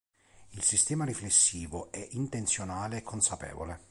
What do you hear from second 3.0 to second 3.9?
consapevole.